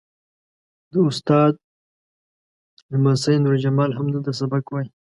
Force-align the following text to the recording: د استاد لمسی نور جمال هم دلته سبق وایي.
د 0.91 0.93
استاد 1.09 1.53
لمسی 2.91 3.35
نور 3.43 3.53
جمال 3.63 3.91
هم 3.93 4.07
دلته 4.13 4.31
سبق 4.39 4.63
وایي. 4.69 4.89